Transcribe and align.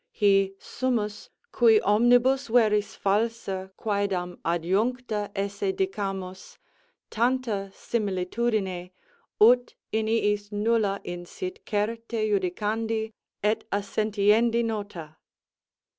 Hi 0.19 0.53
sumus, 0.57 1.29
qui 1.51 1.79
omnibus 1.81 2.47
veris 2.47 2.95
falsa 2.97 3.69
quodam 3.77 4.39
adjuncta 4.43 5.29
esse 5.35 5.71
dicamus, 5.77 6.57
tanta 7.11 7.69
similitudine, 7.71 8.89
ut 9.39 9.75
in 9.91 10.07
iis 10.07 10.51
nulla 10.51 10.99
insit 11.05 11.59
certe 11.69 11.99
judicandi 12.27 13.13
et 13.43 13.63
assentiendi 13.71 14.65
nota. 14.65 15.17